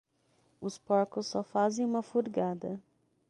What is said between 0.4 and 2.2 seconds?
Os porcos só fazem uma